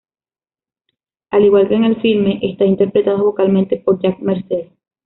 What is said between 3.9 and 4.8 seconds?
Jack Mercer.